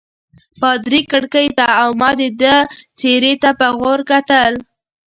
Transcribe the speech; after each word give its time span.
پادري 0.61 1.01
کړکۍ 1.11 1.47
ته 1.57 1.67
او 1.81 1.89
ما 2.01 2.09
د 2.19 2.21
ده 2.41 2.55
څېرې 2.99 3.33
ته 3.41 3.49
په 3.59 3.67
غور 3.77 3.99
وکتل. 4.05 4.53